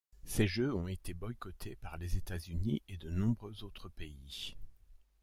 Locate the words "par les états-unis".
1.75-2.81